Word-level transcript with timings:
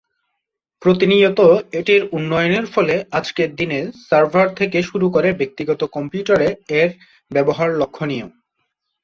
প্রতিনিয়ত 0.81 1.39
এটির 1.73 2.01
উন্নয়নের 2.11 2.65
ফলে 2.65 2.95
আজকের 3.11 3.49
দিনের 3.55 3.85
সার্ভার 4.09 4.47
থেকে 4.55 4.79
শুরু 4.83 5.07
করে 5.09 5.29
ব্যক্তিগত 5.33 5.81
কম্পিউটারে 5.91 6.49
এর 6.79 6.89
ব্যবহার 7.31 7.69
লক্ষনীয়। 7.75 8.27